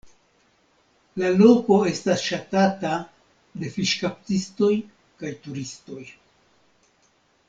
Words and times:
La 1.23 1.27
loko 1.41 1.75
estas 1.91 2.23
ŝatata 2.29 2.93
de 3.63 3.69
fiŝkaptistoj 3.75 4.71
kaj 5.21 5.35
turistoj. 5.45 6.01